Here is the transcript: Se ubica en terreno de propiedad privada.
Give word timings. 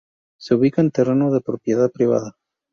Se 0.39 0.55
ubica 0.55 0.81
en 0.81 0.89
terreno 0.89 1.31
de 1.31 1.41
propiedad 1.41 1.91
privada. 1.91 2.35